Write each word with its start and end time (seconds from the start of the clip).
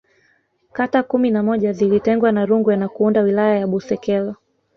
kata 0.73 1.03
kumi 1.03 1.31
na 1.31 1.43
moja 1.43 1.73
zilitengwa 1.73 2.31
na 2.31 2.45
Rungwe 2.45 2.75
na 2.75 2.89
kuunda 2.89 3.21
Wilaya 3.21 3.57
ya 3.59 3.67
Busekelo 3.67 4.35